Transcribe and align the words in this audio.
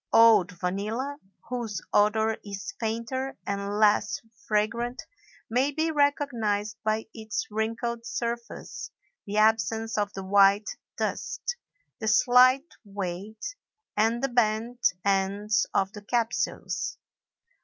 Old 0.11 0.53
vanilla, 0.53 1.19
whose 1.47 1.79
odor 1.93 2.35
is 2.43 2.73
fainter 2.79 3.37
and 3.45 3.77
less 3.77 4.19
fragrant, 4.47 5.03
may 5.47 5.69
be 5.71 5.91
recognized 5.91 6.77
by 6.83 7.05
its 7.13 7.45
wrinkled 7.51 8.03
surface, 8.07 8.89
the 9.27 9.37
absence 9.37 9.99
of 9.99 10.11
the 10.13 10.23
white 10.23 10.71
dust, 10.97 11.55
the 11.99 12.07
slight 12.07 12.73
weight, 12.83 13.55
and 13.95 14.23
the 14.23 14.29
bent 14.29 14.87
ends 15.05 15.67
of 15.71 15.91
the 15.93 16.01
capsules. 16.01 16.97